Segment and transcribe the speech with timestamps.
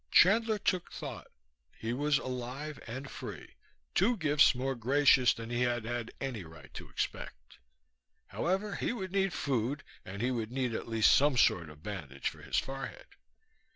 [0.09, 1.27] Chandler took thought.
[1.77, 3.53] He was alive and free,
[3.93, 7.59] two gifts more gracious than he had had any right to expect.
[8.29, 12.29] However, he would need food and he would need at least some sort of bandage
[12.29, 13.09] for his forehead.